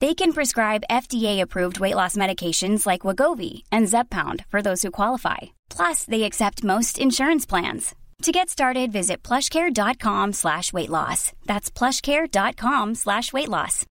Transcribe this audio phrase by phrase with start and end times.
[0.00, 5.38] They can prescribe FDA-approved weight loss medications like Wegovy and Zepbound for those who qualify.
[5.68, 7.94] Plus, they accept most insurance plans.
[8.22, 11.32] To get started, visit plushcare.com slash weight loss.
[11.46, 13.86] That's plushcare.com slash weight loss.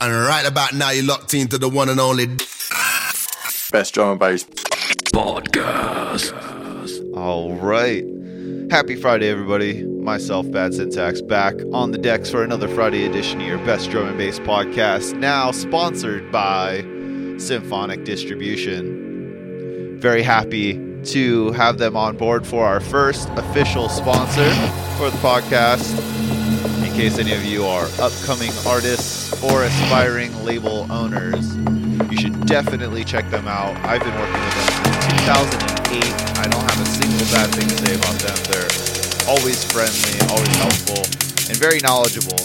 [0.00, 2.26] And right about now, you're locked into the one and only
[3.70, 4.44] Best drum and bass.
[5.14, 6.32] Podcast.
[7.16, 8.04] All right.
[8.70, 9.84] Happy Friday, everybody.
[9.84, 14.06] Myself, Bad Syntax, back on the decks for another Friday edition of your Best Drum
[14.06, 16.82] and Bass podcast, now sponsored by
[17.36, 19.98] Symphonic Distribution.
[19.98, 24.48] Very happy to have them on board for our first official sponsor
[24.96, 25.98] for the podcast.
[26.86, 31.56] In case any of you are upcoming artists or aspiring label owners,
[32.08, 33.74] you should definitely check them out.
[33.84, 34.89] I've been working with them
[35.24, 36.04] 2008.
[36.38, 38.36] I don't have a single bad thing to say about them.
[38.50, 38.70] They're
[39.28, 41.02] always friendly, always helpful,
[41.48, 42.38] and very knowledgeable.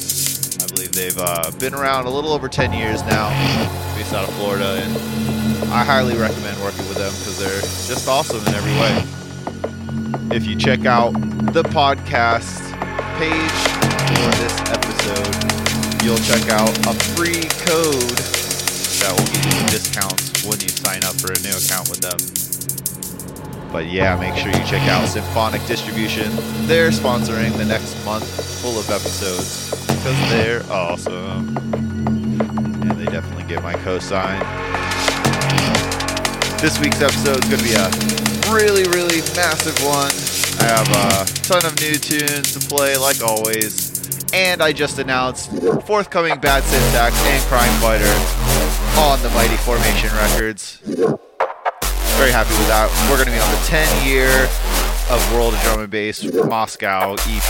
[0.62, 3.30] I believe they've uh, been around a little over 10 years now,
[3.96, 4.92] based out of Florida, and
[5.72, 10.36] I highly recommend working with them because they're just awesome in every way.
[10.36, 11.14] If you check out
[11.54, 12.62] the podcast
[13.18, 13.60] page
[14.12, 18.18] for this episode, you'll check out a free code
[19.02, 22.45] that will give you discounts when you sign up for a new account with them.
[23.76, 26.32] But yeah, make sure you check out Symphonic Distribution.
[26.66, 28.24] They're sponsoring the next month
[28.62, 31.58] full of episodes because they're awesome.
[31.76, 34.40] And they definitely get my cosign.
[36.62, 40.14] This week's episode is going to be a really, really massive one.
[40.64, 44.10] I have a ton of new tunes to play, like always.
[44.32, 45.52] And I just announced
[45.86, 48.06] forthcoming Bad Syntax and Crime Fighter
[49.02, 51.25] on the Mighty Formation Records.
[52.18, 52.88] Very happy with that.
[53.10, 54.30] We're going to be on the 10 year
[55.12, 57.50] of World of Drum and Bass Moscow EP.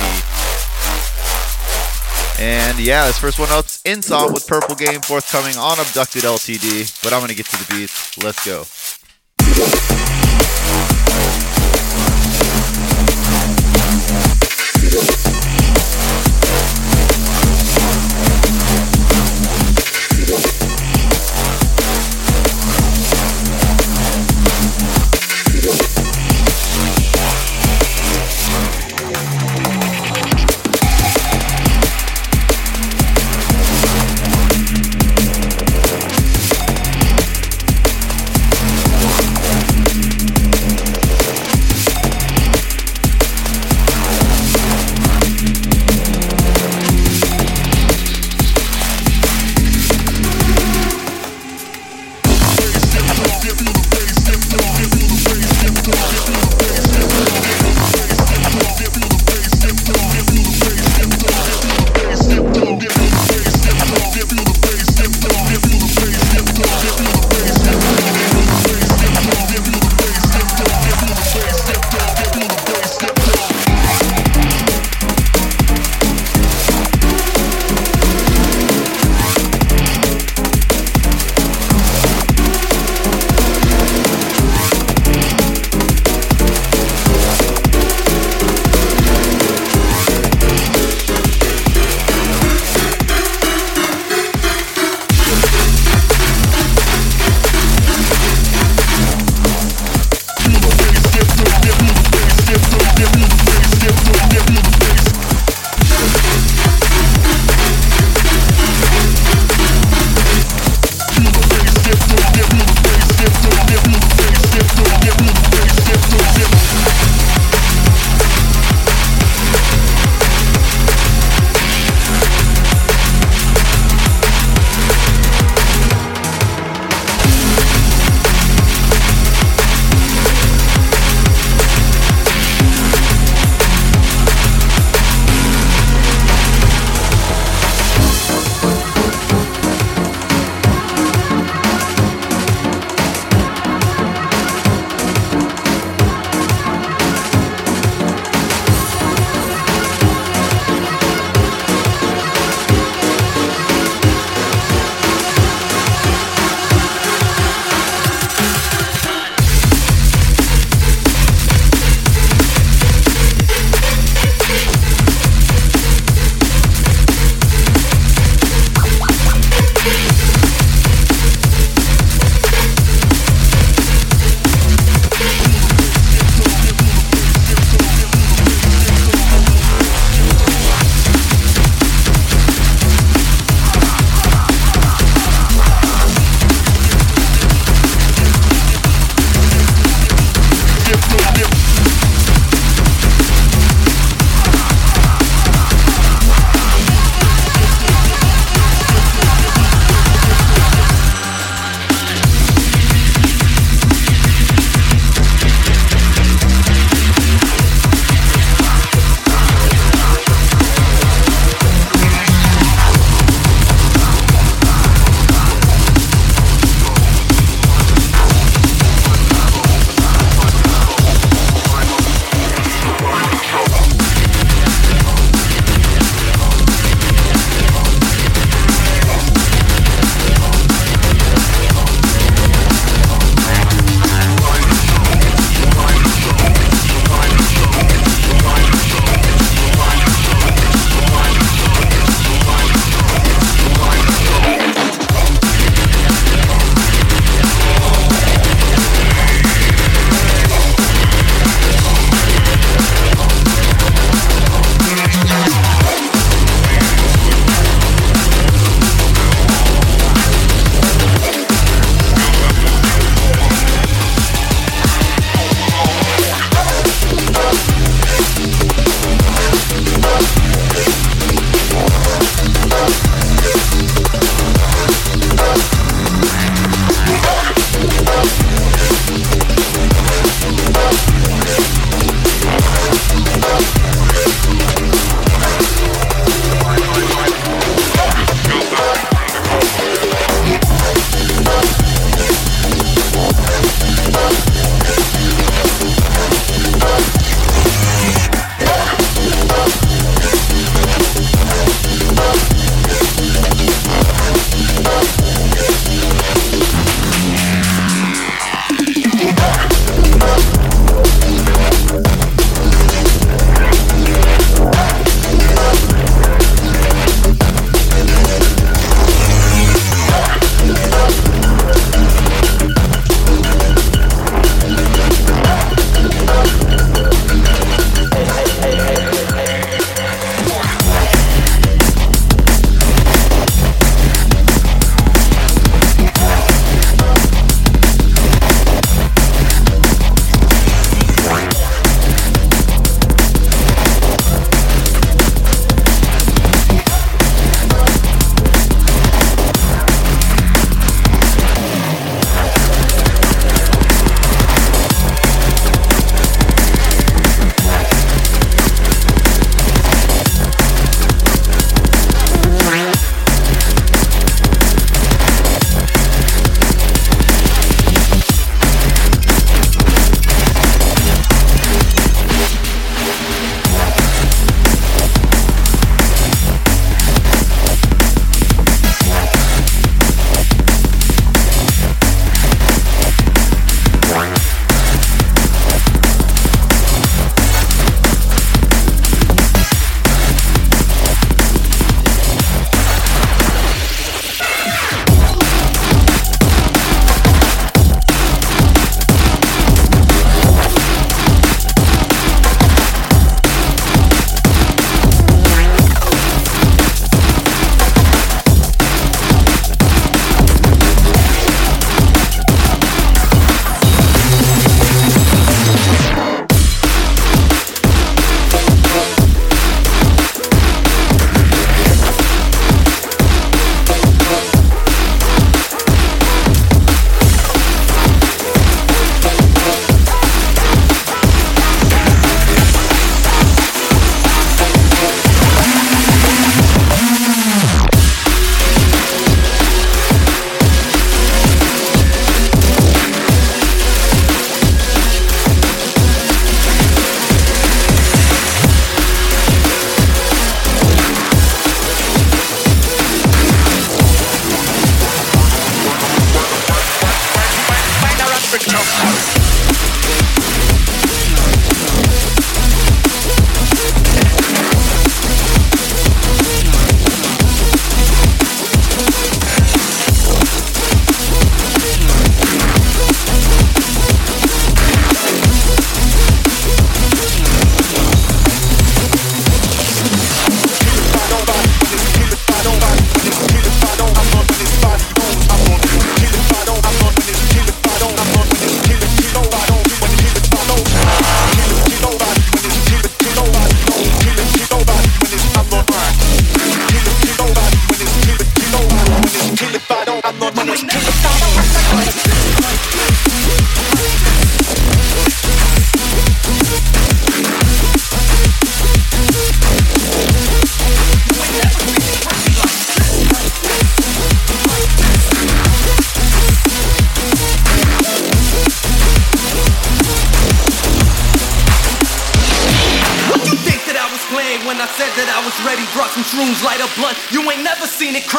[2.40, 7.02] And yeah, this first one up's Insomp with Purple Game forthcoming on Abducted LTD.
[7.04, 8.18] But I'm going to get to the beats.
[8.18, 8.66] Let's go.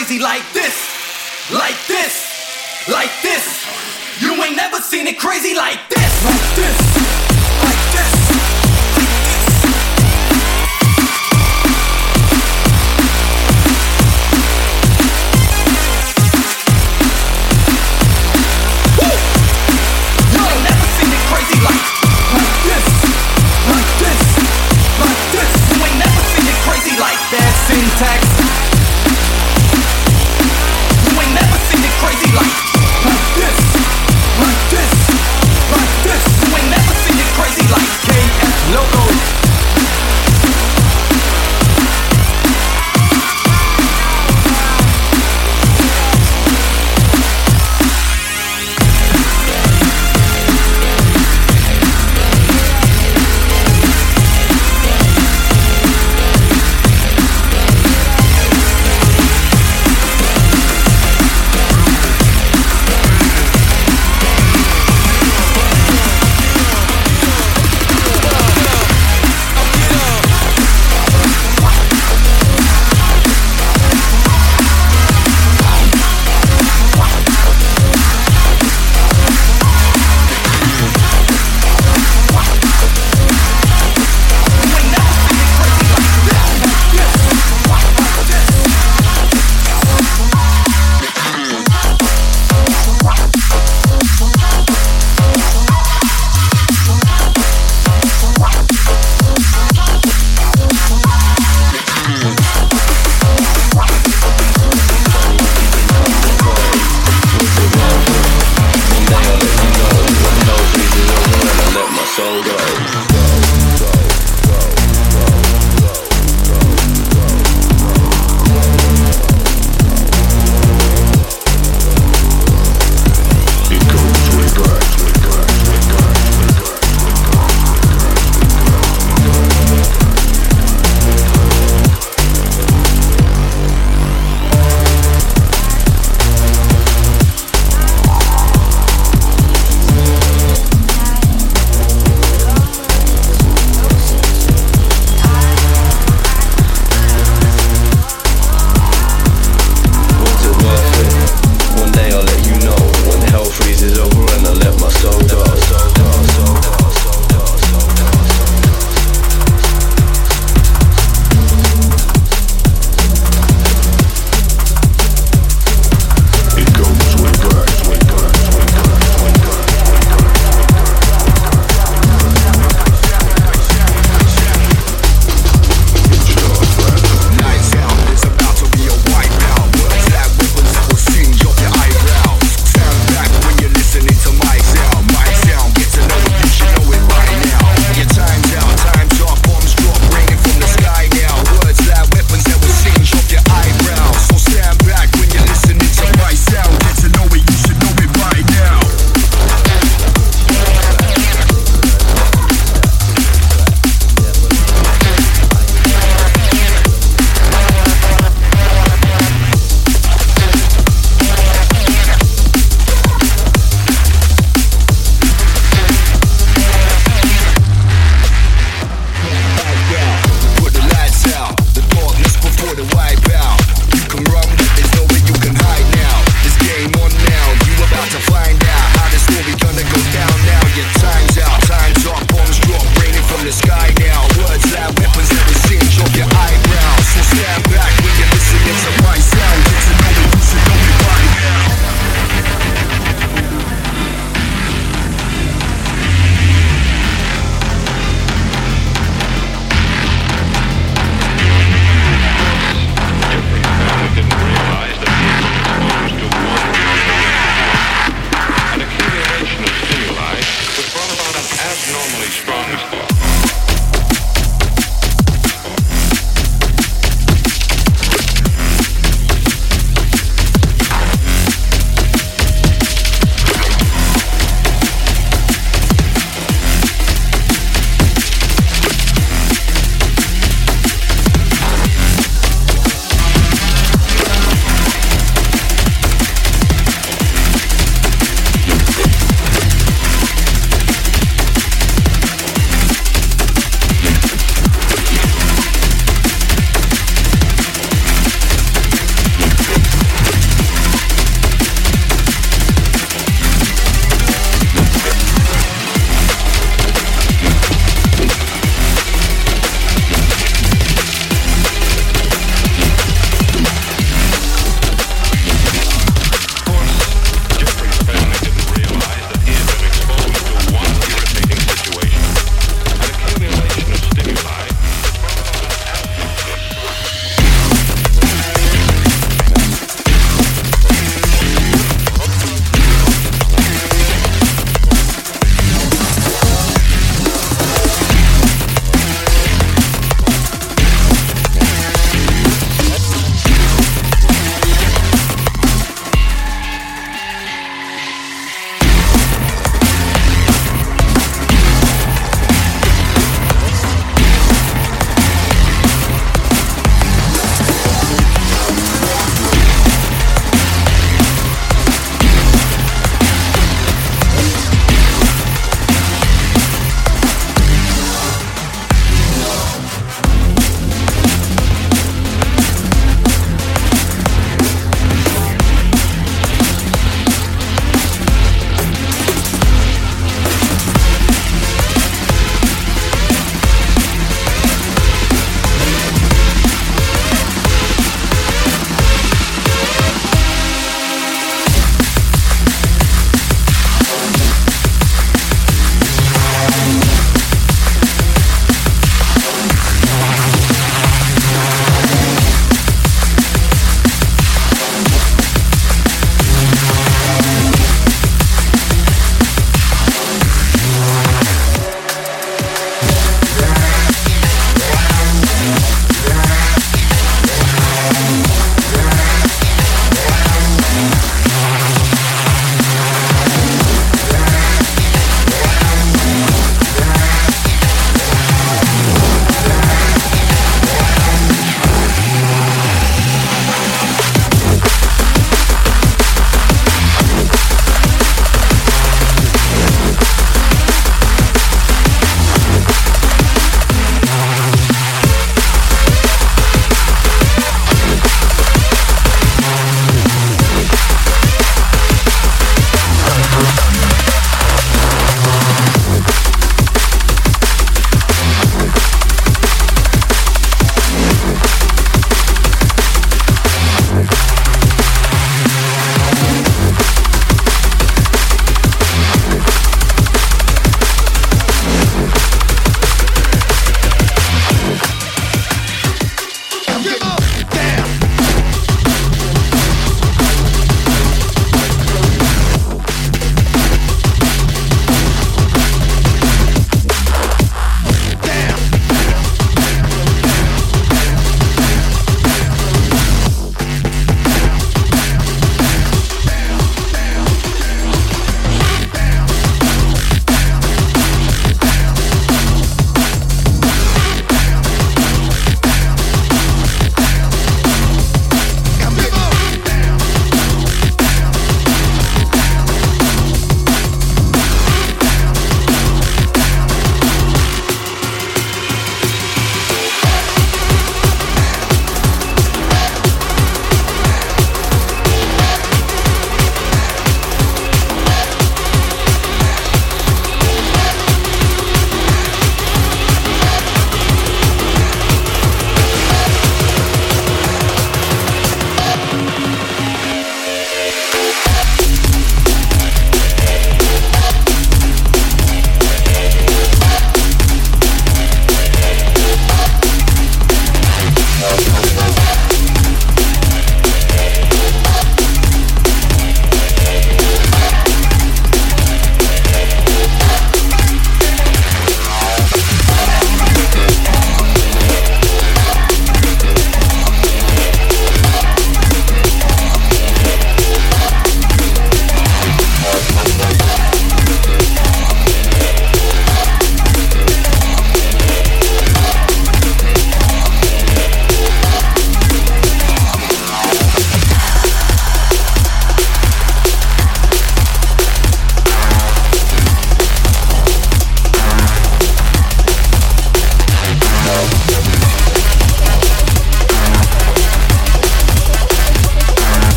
[0.00, 0.59] Crazy like this.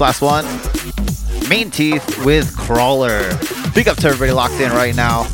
[0.00, 0.46] Last one.
[1.50, 3.20] Mean Teeth with Crawler.
[3.74, 5.24] Big up to everybody locked in right now.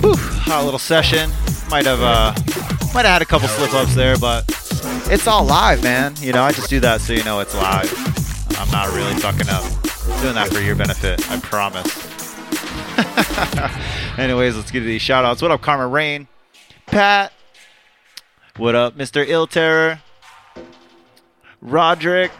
[0.00, 1.30] Whew, hot little session.
[1.70, 2.34] Might have uh,
[2.92, 4.44] might have had a couple slip ups there, but
[5.08, 6.14] it's all live, man.
[6.18, 7.92] You know, I just do that so you know it's live.
[8.58, 9.62] I'm not really fucking up.
[10.20, 11.86] Doing that for your benefit, I promise.
[14.18, 15.40] Anyways, let's get to these shout outs.
[15.40, 16.26] What up, Karma Rain?
[16.86, 17.32] Pat.
[18.56, 19.24] What up, Mr.
[19.26, 20.00] Ill Terror?
[21.60, 22.32] Roderick.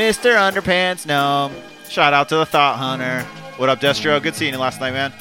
[0.00, 0.34] Mr.
[0.34, 1.52] Underpants Gnome.
[1.90, 3.20] Shout out to the Thought Hunter.
[3.58, 4.20] What up, Destro?
[4.22, 5.12] Good seeing you last night, man.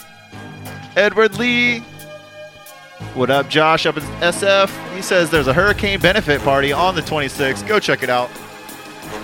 [0.95, 1.79] Edward Lee.
[3.13, 4.95] What up, Josh up in SF?
[4.95, 7.67] He says there's a hurricane benefit party on the 26th.
[7.67, 8.29] Go check it out.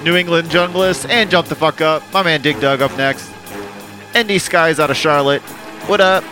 [0.04, 2.04] New England Junglist and Jump the Fuck Up.
[2.12, 3.32] My man Dig Dug up next.
[4.14, 5.42] ND Skies out of Charlotte.
[5.88, 6.26] What up?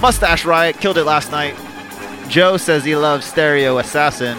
[0.00, 1.54] Mustache Riot killed it last night.
[2.30, 4.38] Joe says he loves Stereo Assassin.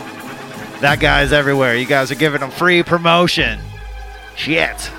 [0.81, 1.75] That guy's everywhere.
[1.75, 3.59] You guys are giving him free promotion.
[4.35, 4.91] Shit.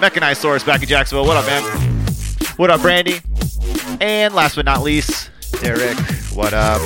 [0.00, 1.26] Mechanized Source back in Jacksonville.
[1.26, 1.62] What up, man?
[2.56, 3.20] What up, Brandy?
[4.00, 5.30] And last but not least,
[5.60, 5.96] Derek.
[6.32, 6.80] What up?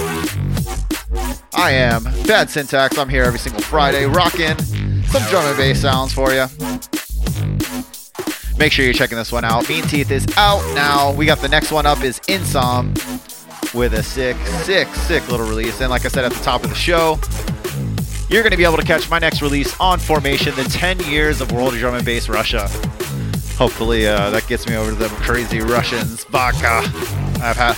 [1.54, 2.96] I am Bad Syntax.
[2.98, 4.56] I'm here every single Friday, rocking
[5.10, 6.46] some drum and bass sounds for you.
[8.58, 9.68] Make sure you're checking this one out.
[9.68, 11.12] Mean Teeth is out now.
[11.12, 12.94] We got the next one up is Insom
[13.74, 15.80] with a sick, sick, sick little release.
[15.80, 17.18] And like I said at the top of the show,
[18.30, 21.40] you're going to be able to catch my next release on Formation, the 10 years
[21.40, 22.68] of World Drum and Bass Russia.
[23.56, 26.24] Hopefully uh, that gets me over to them crazy Russians.
[26.24, 26.82] Baka.
[27.42, 27.76] I've had,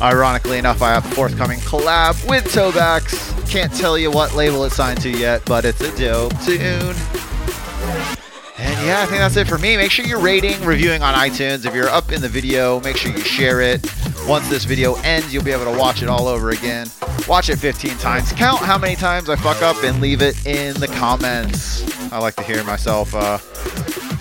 [0.00, 3.50] ironically enough, I have a forthcoming collab with Tobax.
[3.50, 6.94] Can't tell you what label it's signed to yet, but it's a dope tune.
[8.62, 9.76] And yeah, I think that's it for me.
[9.76, 11.66] Make sure you're rating, reviewing on iTunes.
[11.66, 13.84] If you're up in the video, make sure you share it.
[14.28, 16.86] Once this video ends, you'll be able to watch it all over again.
[17.26, 18.30] Watch it 15 times.
[18.32, 21.82] Count how many times I fuck up and leave it in the comments.
[22.12, 23.38] I like to hear myself, uh,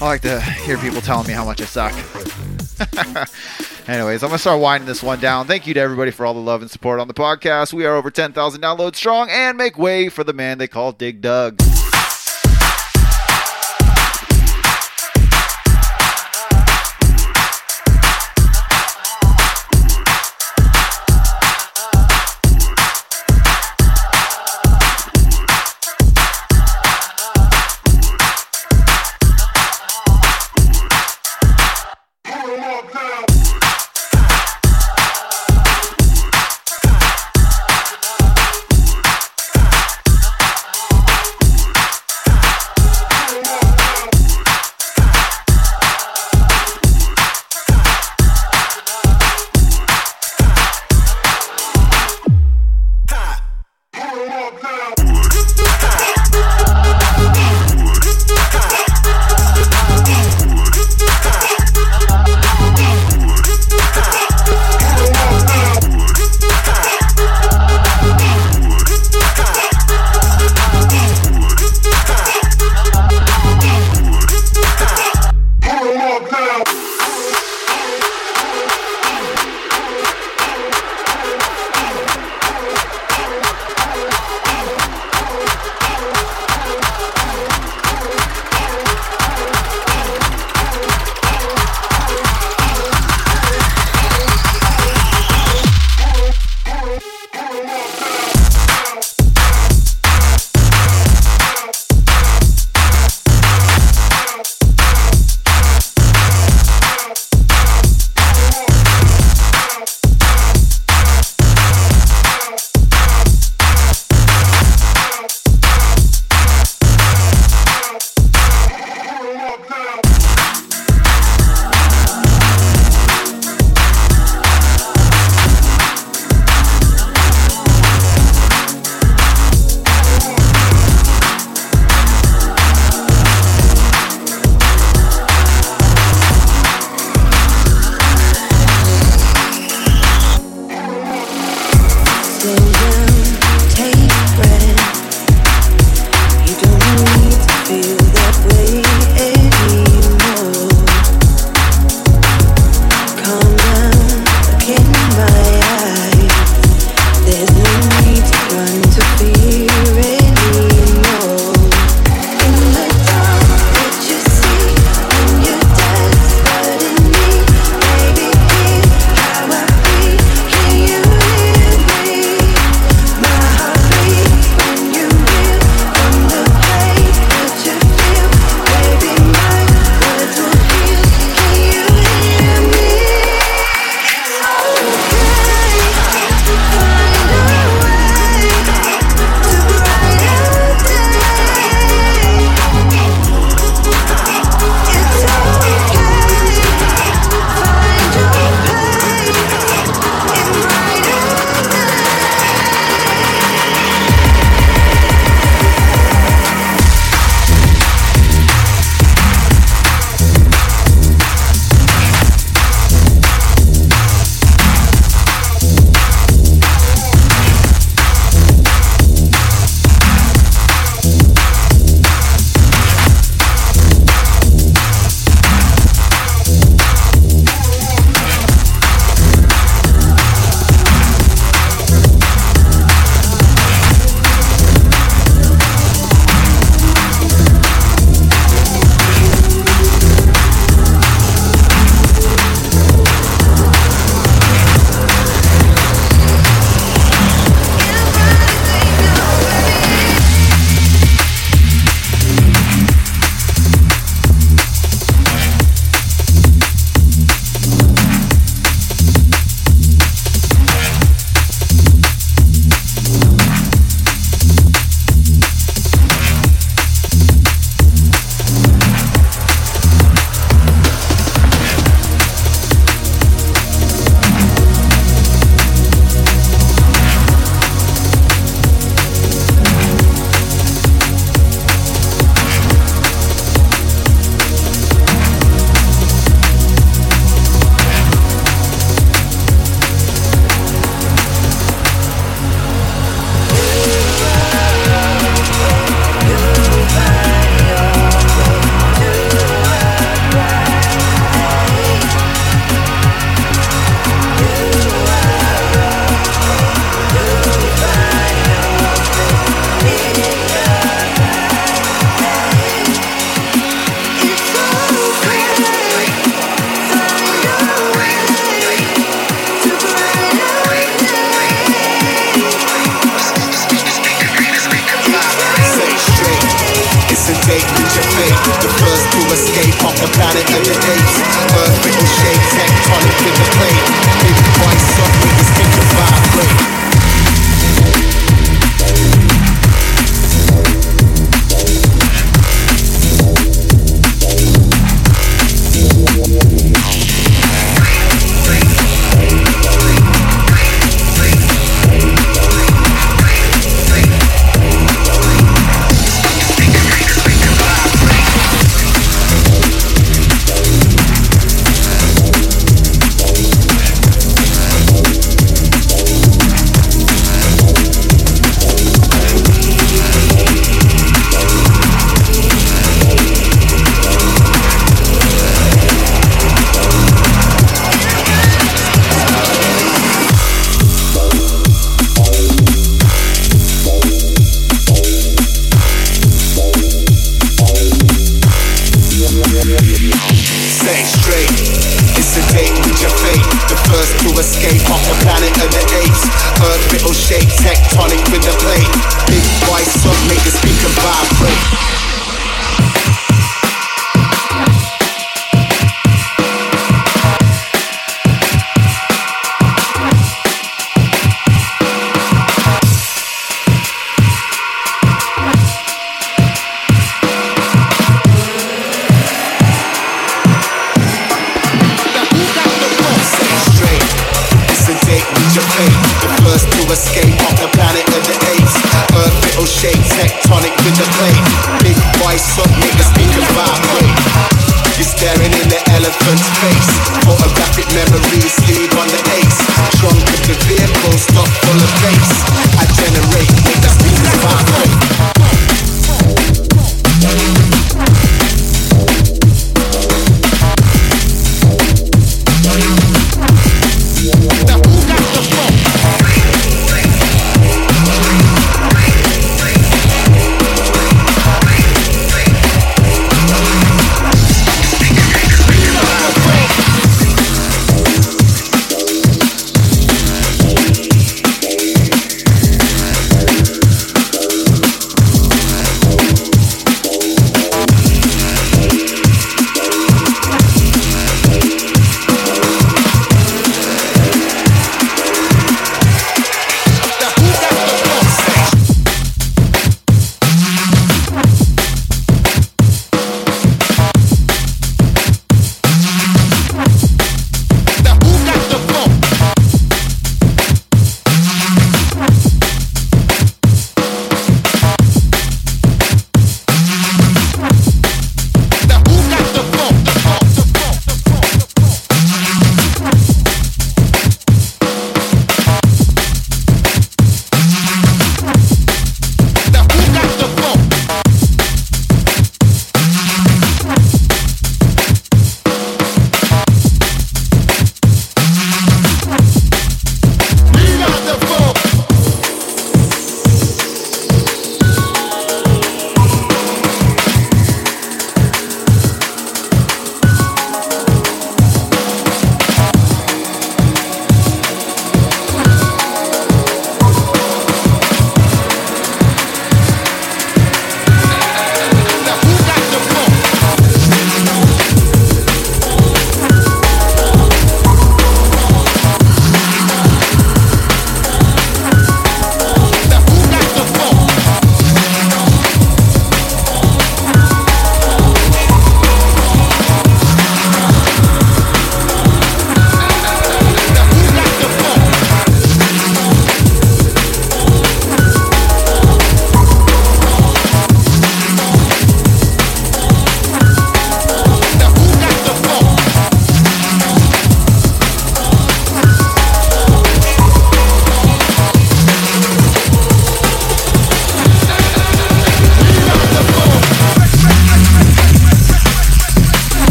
[0.00, 1.92] I like to hear people telling me how much I suck.
[3.86, 5.46] Anyways, I'm going to start winding this one down.
[5.46, 7.74] Thank you to everybody for all the love and support on the podcast.
[7.74, 11.20] We are over 10,000 downloads strong and make way for the man they call Dig
[11.20, 11.60] Dug.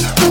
[0.00, 0.30] Ready